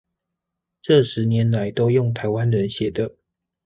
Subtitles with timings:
[0.81, 3.15] 這十年來都用台灣人寫的